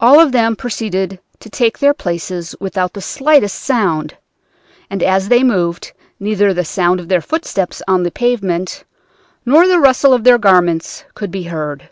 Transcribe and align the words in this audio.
All 0.00 0.18
of 0.18 0.32
them 0.32 0.56
proceeded 0.56 1.20
to 1.38 1.48
take 1.48 1.78
their 1.78 1.94
places 1.94 2.56
without 2.58 2.92
the 2.92 3.00
slightest 3.00 3.56
sound, 3.62 4.16
and 4.90 5.00
as 5.00 5.28
they 5.28 5.44
moved 5.44 5.92
neither 6.18 6.52
the 6.52 6.64
sound 6.64 6.98
of 6.98 7.06
their 7.06 7.20
footsteps 7.20 7.80
on 7.86 8.02
the 8.02 8.10
pavement, 8.10 8.82
nor 9.46 9.68
the 9.68 9.78
rustle 9.78 10.12
of 10.12 10.24
their 10.24 10.38
garments 10.38 11.04
could 11.14 11.30
be 11.30 11.44
heard. 11.44 11.90